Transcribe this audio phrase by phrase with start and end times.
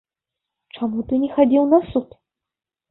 [0.79, 2.21] Чаму ты не хадзіў на суд?!.